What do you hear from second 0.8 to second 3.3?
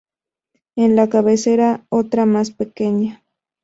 la cabecera otra más pequeña.